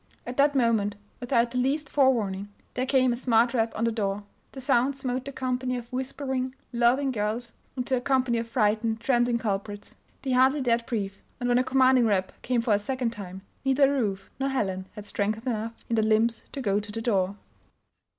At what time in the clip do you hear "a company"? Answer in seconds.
7.95-8.39